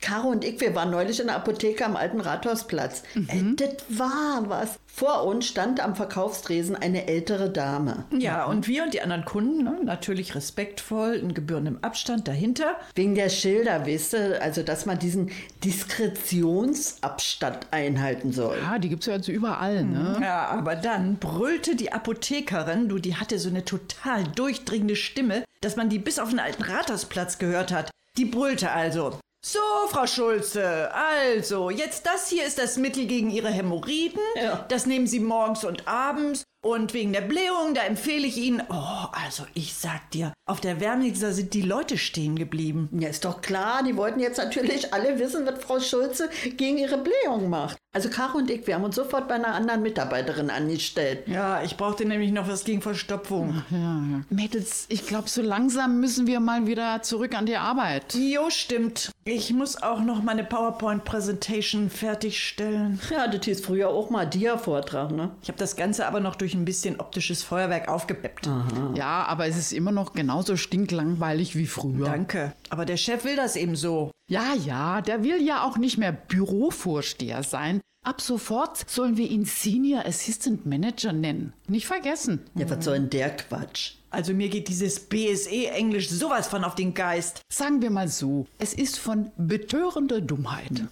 [0.00, 3.02] Caro und ich, wir waren neulich in der Apotheke am alten Rathausplatz.
[3.14, 4.78] Äh, das war was.
[4.98, 8.06] Vor uns stand am Verkaufstresen eine ältere Dame.
[8.16, 12.76] Ja, und wir und die anderen Kunden, ne, natürlich respektvoll, in gebührendem Abstand dahinter.
[12.94, 15.30] Wegen der Schilder, weißt du, also dass man diesen
[15.62, 18.56] Diskretionsabstand einhalten soll.
[18.62, 20.16] Ja, die gibt's ja jetzt überall, ne?
[20.22, 25.76] Ja, aber dann brüllte die Apothekerin, du, die hatte so eine total durchdringende Stimme, dass
[25.76, 27.90] man die bis auf den alten Rathausplatz gehört hat.
[28.16, 29.20] Die brüllte also.
[29.48, 34.20] So, Frau Schulze, also, jetzt das hier ist das Mittel gegen Ihre Hämorrhoiden.
[34.34, 34.66] Ja.
[34.68, 36.42] Das nehmen Sie morgens und abends.
[36.64, 38.60] Und wegen der Blähung, da empfehle ich Ihnen.
[38.68, 42.88] Oh, also, ich sag dir, auf der Wärmlitzer sind die Leute stehen geblieben.
[42.98, 46.98] Ja, ist doch klar, die wollten jetzt natürlich alle wissen, was Frau Schulze gegen ihre
[46.98, 47.78] Blähung macht.
[47.96, 51.26] Also Caro und ich, wir haben uns sofort bei einer anderen Mitarbeiterin angestellt.
[51.26, 53.62] Ja, ich brauchte nämlich noch was gegen Verstopfung.
[53.70, 54.20] Ja, ja.
[54.28, 58.14] Mädels, ich glaube, so langsam müssen wir mal wieder zurück an die Arbeit.
[58.14, 59.12] Jo, stimmt.
[59.24, 63.00] Ich muss auch noch meine PowerPoint-Präsentation fertigstellen.
[63.10, 65.30] Ja, das hieß früher auch mal Dia-Vortrag, ne?
[65.40, 68.46] Ich habe das Ganze aber noch durch ein bisschen optisches Feuerwerk aufgepeppt.
[68.94, 72.04] Ja, aber es ist immer noch genauso stinklangweilig wie früher.
[72.04, 72.52] Danke.
[72.68, 74.10] Aber der Chef will das eben so.
[74.28, 77.80] Ja, ja, der will ja auch nicht mehr Bürovorsteher sein.
[78.06, 81.54] Ab sofort sollen wir ihn Senior Assistant Manager nennen.
[81.66, 82.44] Nicht vergessen.
[82.54, 83.94] Ja, was soll denn der Quatsch?
[84.10, 87.40] Also mir geht dieses BSE-Englisch sowas von auf den Geist.
[87.48, 90.84] Sagen wir mal so, es ist von betörender Dummheit.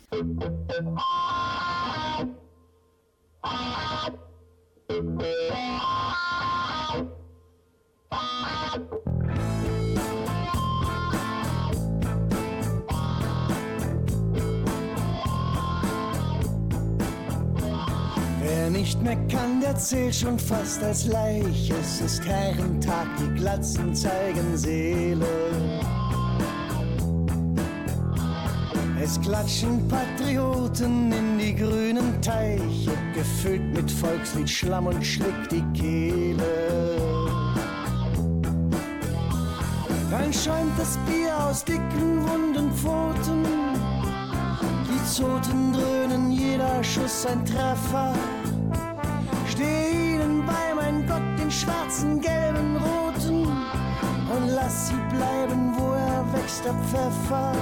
[18.75, 21.70] Nicht mehr kann, der zählt schon fast als Leich.
[21.81, 25.27] Es ist Herrentag, die Glatzen zeigen Seele.
[29.01, 36.97] Es klatschen Patrioten in die grünen Teiche, gefüllt mit Volkslied, Schlamm und schlägt die Kehle.
[40.11, 43.45] Dein schäumt das Bier aus dicken, runden Pfoten.
[44.89, 48.14] Die Zoten dröhnen, jeder Schuss ein Treffer.
[54.95, 57.53] Sie bleiben, wo er wächst, der Pfeffer.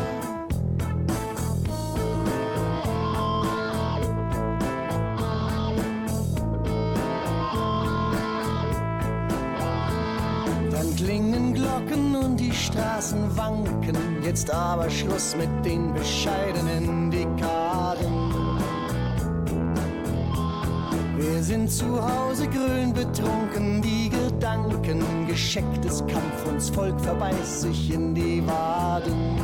[10.70, 13.97] Dann klingen Glocken und die Straßen wanken.
[14.22, 18.22] Jetzt aber Schluss mit den bescheidenen Dekaden.
[21.43, 28.47] Sind zu Hause grün betrunken, die Gedanken, geschecktes Kampf, uns Volk verbeißt sich in die
[28.47, 29.36] Waden.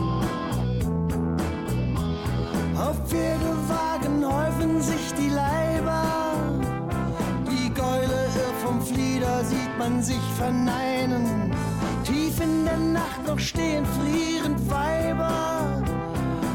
[2.76, 6.04] Auf Pferdewagen häufen sich die Leiber,
[7.50, 11.50] die Gäule irr vom Flieder sieht man sich verneinen.
[12.04, 15.82] Tief in der Nacht noch stehen frierend Weiber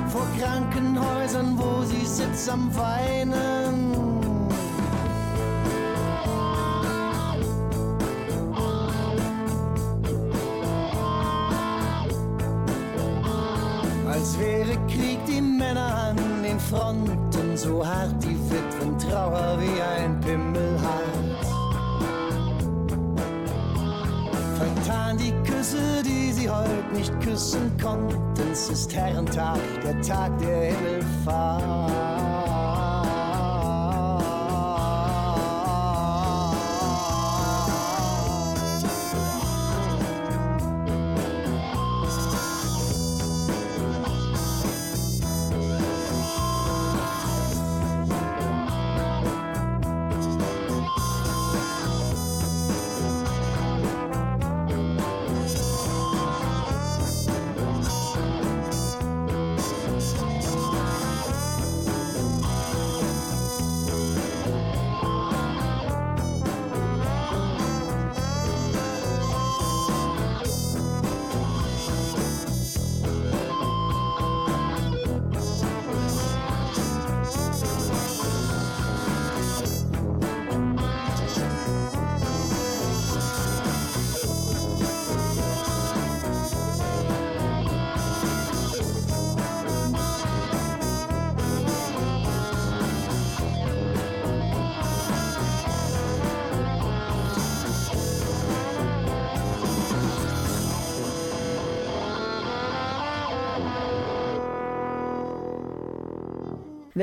[0.07, 3.92] vor Krankenhäusern, wo sie sittsam weinen.
[16.73, 21.45] Fronten, so hart die Witwen Trauer wie ein Pimmelhart.
[24.57, 30.73] Vertan die Küsse, die sie heute nicht küssen konnten, es ist Herrentag, der Tag der
[30.73, 32.12] Himmelfahrt.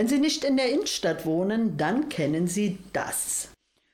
[0.00, 3.50] Wenn Sie nicht in der Innenstadt wohnen, dann kennen Sie das.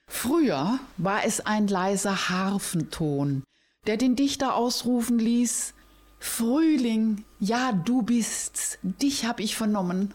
[0.06, 3.42] Früher war es ein leiser Harfenton,
[3.88, 5.74] der den Dichter ausrufen ließ:
[6.20, 10.14] Frühling, ja, du bist's, dich hab ich vernommen.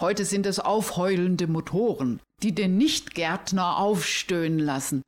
[0.00, 5.02] Heute sind es aufheulende Motoren, die den Nichtgärtner aufstöhnen lassen.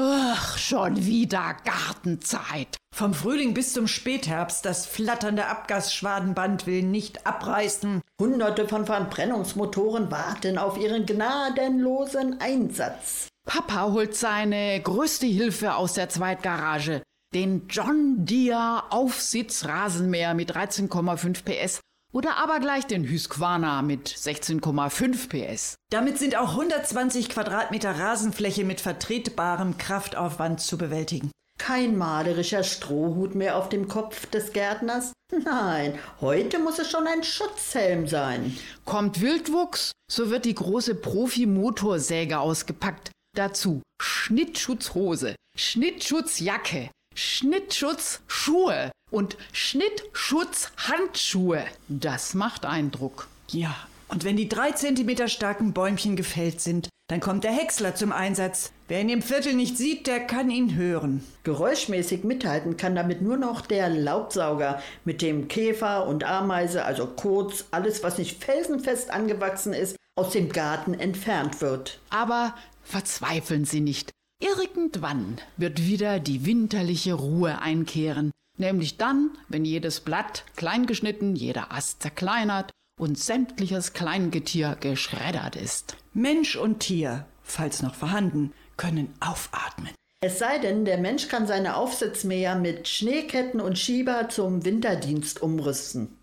[0.00, 2.76] Ach, schon wieder Gartenzeit.
[2.94, 8.00] Vom Frühling bis zum Spätherbst, das flatternde Abgasschwadenband will nicht abreißen.
[8.20, 13.26] Hunderte von Verbrennungsmotoren warten auf ihren gnadenlosen Einsatz.
[13.44, 17.02] Papa holt seine größte Hilfe aus der Zweitgarage.
[17.34, 21.80] Den John Deere Aufsitzrasenmäher mit 13,5 PS
[22.18, 25.76] oder aber gleich den Husqvarna mit 16,5 PS.
[25.92, 31.30] Damit sind auch 120 Quadratmeter Rasenfläche mit vertretbarem Kraftaufwand zu bewältigen.
[31.60, 35.12] Kein malerischer Strohhut mehr auf dem Kopf des Gärtners.
[35.44, 38.58] Nein, heute muss es schon ein Schutzhelm sein.
[38.84, 43.12] Kommt Wildwuchs, so wird die große Profi-Motorsäge ausgepackt.
[43.36, 51.64] Dazu Schnittschutzhose, Schnittschutzjacke, Schnittschutzschuhe und Schnittschutzhandschuhe.
[51.88, 53.28] Das macht Eindruck.
[53.50, 53.74] Ja,
[54.08, 58.70] und wenn die drei Zentimeter starken Bäumchen gefällt sind, dann kommt der Häcksler zum Einsatz.
[58.86, 61.24] Wer ihn im Viertel nicht sieht, der kann ihn hören.
[61.42, 67.64] Geräuschmäßig mithalten kann damit nur noch der Laubsauger, mit dem Käfer und Ameise, also kurz
[67.70, 72.00] alles, was nicht felsenfest angewachsen ist, aus dem Garten entfernt wird.
[72.10, 74.10] Aber verzweifeln Sie nicht.
[74.40, 81.72] Irgendwann wird wieder die winterliche Ruhe einkehren, nämlich dann, wenn jedes Blatt klein geschnitten, jeder
[81.72, 85.96] Ast zerkleinert und sämtliches Kleingetier geschreddert ist.
[86.12, 89.90] Mensch und Tier, falls noch vorhanden, können aufatmen.
[90.20, 96.18] Es sei denn, der Mensch kann seine Aufsitzmäher mit Schneeketten und Schieber zum Winterdienst umrüsten.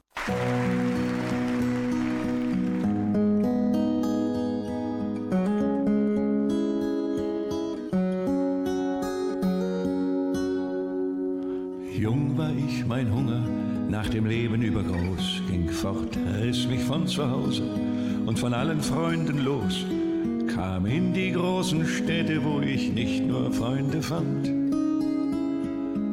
[14.16, 17.64] Dem Leben übergroß, ging fort, riss mich von zu Hause
[18.26, 19.86] und von allen Freunden los,
[20.56, 24.50] kam in die großen Städte, wo ich nicht nur Freunde fand.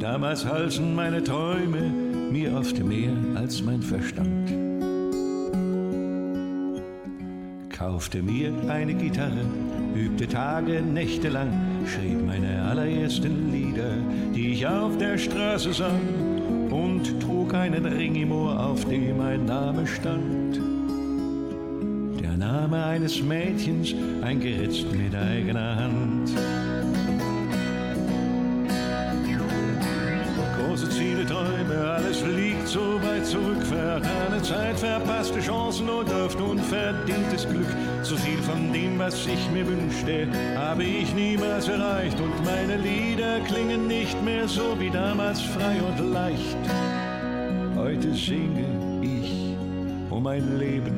[0.03, 1.93] Damals halsen meine Träume
[2.33, 4.51] mir oft mehr als mein Verstand.
[7.71, 9.45] Kaufte mir eine Gitarre,
[9.95, 11.53] übte Tage, Nächte lang,
[11.87, 13.95] schrieb meine allerersten Lieder,
[14.35, 16.22] die ich auf der Straße sang
[17.09, 20.61] und trug einen Ring im Ohr, auf dem ein Name stand.
[22.21, 26.31] Der Name eines Mädchens, eingeritzt mit eigener Hand.
[30.59, 33.63] Große Ziele, Träume, alles liegt so weit zurück.
[33.63, 37.69] Vertane Zeit, verpasste Chancen und oft unverdientes Glück.
[38.03, 42.19] Zu viel von dem, was ich mir wünschte, habe ich niemals erreicht.
[42.21, 46.57] Und meine Lieder klingen nicht mehr so wie damals frei und leicht.
[48.03, 49.57] Heute singe ich
[50.11, 50.91] um mein Leben.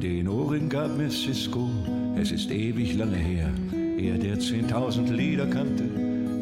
[0.00, 1.68] Den Ohren gab mir Cisco,
[2.16, 3.50] es ist ewig lange her,
[3.98, 5.84] er der 10.000 Lieder kannte.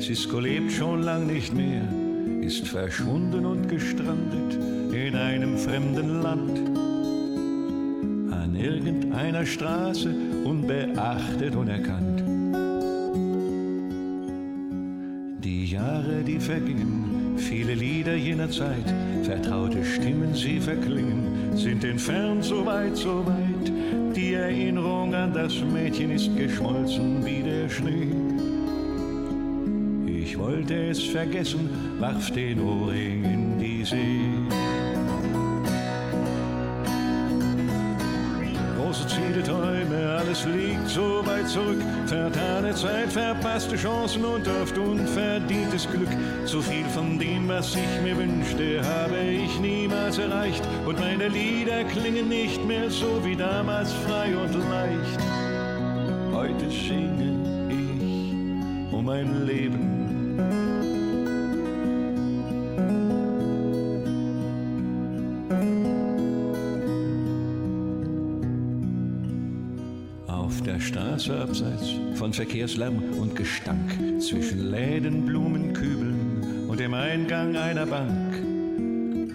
[0.01, 1.83] Cisco lebt schon lang nicht mehr,
[2.43, 4.57] ist verschwunden und gestrandet
[4.93, 6.61] in einem fremden Land.
[8.33, 10.32] An irgendeiner Straße
[10.63, 12.23] unbeachtet, unerkannt.
[15.43, 18.95] Die Jahre, die vergingen, viele Lieder jener Zeit,
[19.25, 23.73] vertraute Stimmen, sie verklingen, sind entfernt so weit, so weit.
[24.15, 28.13] Die Erinnerung an das Mädchen ist geschmolzen wie der Schnee.
[30.07, 34.21] Ich wollte es vergessen, warf den Ohrring in die See.
[38.77, 41.83] Große Ziele, Träume, alles liegt so weit zurück.
[42.07, 46.09] Vertane Zeit, verpasste Chancen und oft unverdientes Glück.
[46.47, 50.63] Zu viel von dem, was ich mir wünschte, habe ich niemals erreicht.
[50.87, 55.21] Und meine Lieder klingen nicht mehr so wie damals frei und leicht.
[56.33, 61.02] Heute singe ich um mein Leben.
[71.23, 78.35] Straße abseits von Verkehrslärm und Gestank, zwischen Läden, Blumen, Kübeln und dem Eingang einer Bank,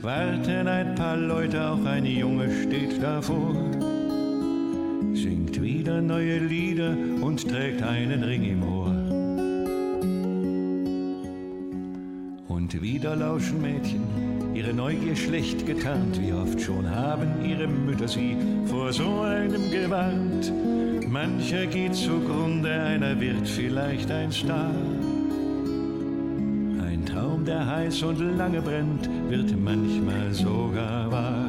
[0.01, 3.55] warten ein paar Leute, auch ein Junge steht davor,
[5.13, 8.87] singt wieder neue Lieder und trägt einen Ring im Ohr.
[12.49, 14.01] Und wieder lauschen Mädchen,
[14.53, 18.35] ihre Neugier schlecht getarnt, wie oft schon haben ihre Mütter sie
[18.65, 20.51] vor so einem gewarnt.
[21.09, 24.71] Mancher geht zugrunde, einer wird vielleicht ein Star.
[26.85, 31.47] Ein Traum, der heiß und lange brennt, wird manchmal sogar wahr.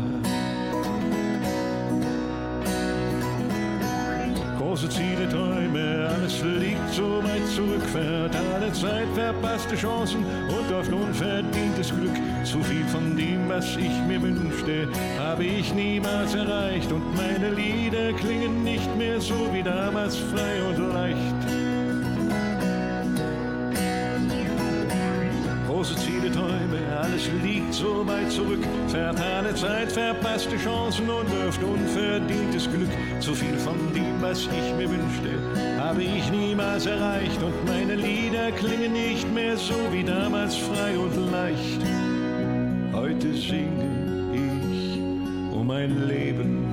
[4.59, 5.27] Große Ziele,
[7.99, 8.31] zurück.
[8.33, 12.17] Vertane Zeit, verpasste Chancen und oft unverdientes Glück.
[12.45, 14.89] Zu viel von dem, was ich mir wünschte,
[15.19, 16.91] habe ich niemals erreicht.
[16.93, 21.38] Und meine Lieder klingen nicht mehr so wie damals frei und leicht.
[25.79, 28.59] Große Ziele, Träume, alles liegt so weit zurück.
[28.89, 32.89] Vertane Zeit, verpasste Chancen und oft unverdientes Glück.
[33.21, 35.39] Zu viel von dem, was ich mir wünschte,
[35.79, 37.41] habe ich niemals erreicht.
[37.41, 41.81] Und meine Lieder klingen nicht mehr so wie damals frei und leicht.
[42.93, 44.99] Heute singe ich
[45.53, 46.68] um mein Leben.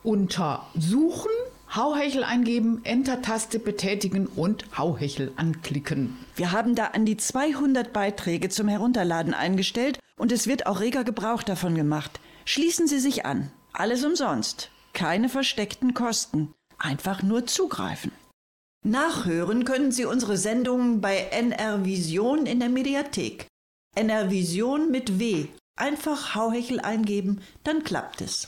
[0.04, 1.32] Unter Suchen,
[1.74, 6.18] Hauhechel eingeben, Enter-Taste betätigen und Hauhechel anklicken.
[6.36, 11.04] Wir haben da an die 200 Beiträge zum Herunterladen eingestellt und es wird auch reger
[11.04, 12.20] Gebrauch davon gemacht.
[12.44, 13.52] Schließen Sie sich an.
[13.72, 14.72] Alles umsonst.
[14.96, 16.54] Keine versteckten Kosten.
[16.78, 18.14] Einfach nur zugreifen.
[18.86, 23.48] Nachhören können Sie unsere Sendungen bei NR Vision in der Mediathek.
[23.98, 25.48] NR Vision mit W.
[25.78, 28.48] Einfach Hauhechel eingeben, dann klappt es.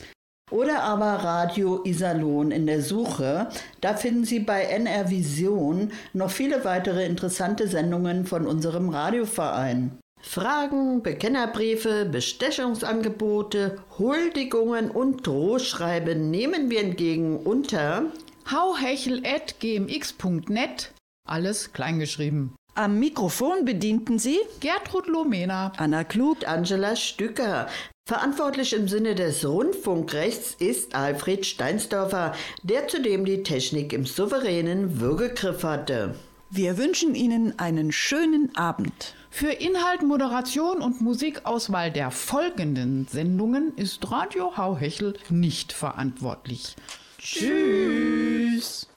[0.50, 3.50] Oder aber Radio Iserlohn in der Suche.
[3.82, 9.98] Da finden Sie bei NR Vision noch viele weitere interessante Sendungen von unserem Radioverein.
[10.20, 18.04] Fragen, Bekennerbriefe, Bestechungsangebote, Huldigungen und Drohschreiben nehmen wir entgegen unter
[18.50, 20.92] hauhechel.gmx.net,
[21.26, 22.54] alles kleingeschrieben.
[22.74, 27.68] Am Mikrofon bedienten Sie Gertrud Lomena, Anna Klug, Angela Stücker.
[28.08, 35.64] Verantwortlich im Sinne des Rundfunkrechts ist Alfred Steinsdorfer, der zudem die Technik im souveränen Würgegriff
[35.64, 36.14] hatte.
[36.50, 39.14] Wir wünschen Ihnen einen schönen Abend.
[39.28, 46.74] Für Inhalt, Moderation und Musikauswahl der folgenden Sendungen ist Radio Hauhechel nicht verantwortlich.
[47.18, 48.88] Tschüss.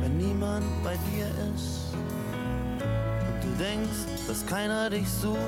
[0.00, 1.26] Wenn niemand bei dir
[1.56, 1.80] ist
[3.60, 5.38] denkst, dass keiner dich sucht.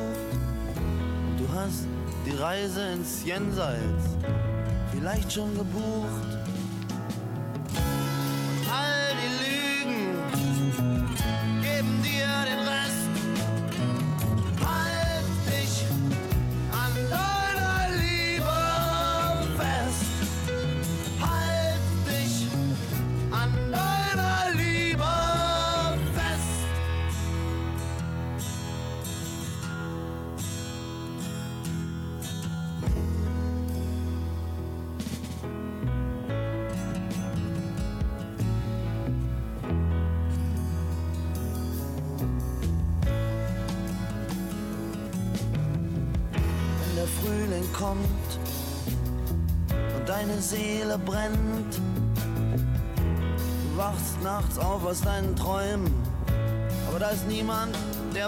[1.39, 1.87] Du hast
[2.27, 4.05] die Reise ins Jenseits
[4.93, 6.32] vielleicht schon gebucht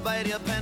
[0.05, 0.54] der bei dir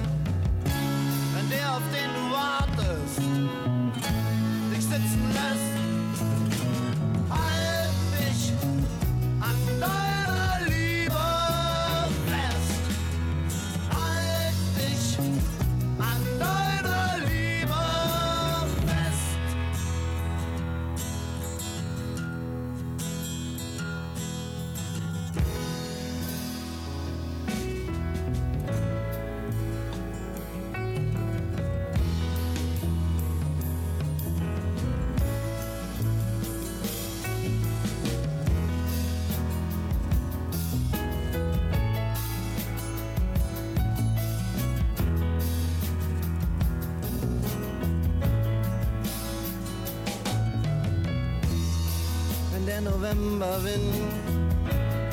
[53.15, 53.95] Novemberwind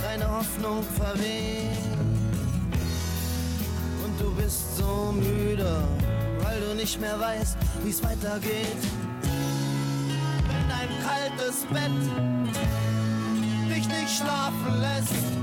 [0.01, 1.77] deine Hoffnung verweht
[4.03, 5.83] und du bist so müde,
[6.41, 8.83] weil du nicht mehr weißt, wie es weitergeht.
[10.47, 11.91] Wenn dein kaltes Bett
[13.69, 15.38] dich nicht schlafen lässt,